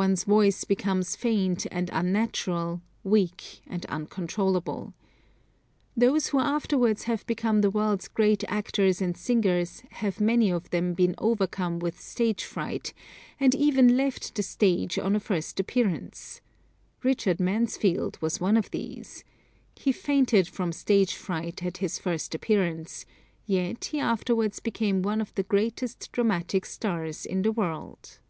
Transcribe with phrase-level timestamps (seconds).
[0.00, 4.94] One's voice becomes faint and unnatural, weak and uncontrollable.
[5.96, 10.94] Those who afterwards have become the world's great actors and singers have many of them
[10.94, 12.94] been overcome with stage fright,
[13.40, 16.40] and even left the stage on a first appearance.
[17.02, 19.24] Richard Mansfield was one of these.
[19.74, 23.04] He fainted from stage fright at his first appearance,
[23.46, 28.20] yet he afterwards became one of the greatest dramatic stars in the world.